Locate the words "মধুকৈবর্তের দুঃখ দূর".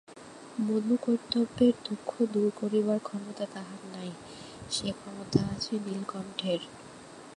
0.59-2.47